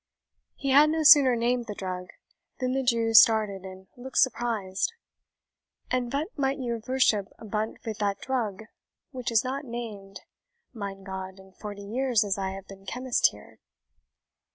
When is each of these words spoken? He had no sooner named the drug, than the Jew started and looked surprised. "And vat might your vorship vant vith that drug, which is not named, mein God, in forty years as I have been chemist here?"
He 0.55 0.71
had 0.71 0.89
no 0.89 1.03
sooner 1.03 1.35
named 1.35 1.67
the 1.67 1.75
drug, 1.75 2.07
than 2.59 2.71
the 2.73 2.81
Jew 2.81 3.13
started 3.13 3.61
and 3.61 3.85
looked 3.95 4.17
surprised. 4.17 4.91
"And 5.91 6.11
vat 6.11 6.35
might 6.35 6.57
your 6.57 6.79
vorship 6.79 7.27
vant 7.39 7.79
vith 7.83 7.99
that 7.99 8.17
drug, 8.19 8.63
which 9.11 9.29
is 9.31 9.43
not 9.43 9.63
named, 9.63 10.21
mein 10.73 11.03
God, 11.03 11.37
in 11.37 11.51
forty 11.51 11.83
years 11.83 12.23
as 12.23 12.35
I 12.35 12.49
have 12.53 12.65
been 12.67 12.87
chemist 12.87 13.27
here?" 13.27 13.59